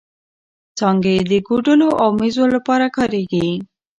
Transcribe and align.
څانګې 0.77 1.11
یې 1.17 1.23
د 1.31 1.33
کوډلو 1.47 1.89
او 2.01 2.09
مېزو 2.19 2.45
لپاره 2.55 2.85
کارېږي. 2.97 3.47